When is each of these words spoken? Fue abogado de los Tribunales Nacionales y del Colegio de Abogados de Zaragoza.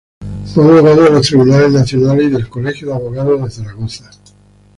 Fue 0.51 0.63
abogado 0.65 1.03
de 1.03 1.11
los 1.11 1.27
Tribunales 1.27 1.73
Nacionales 1.73 2.25
y 2.25 2.29
del 2.31 2.49
Colegio 2.49 2.87
de 2.87 2.95
Abogados 2.95 3.43
de 3.43 3.51
Zaragoza. 3.51 4.09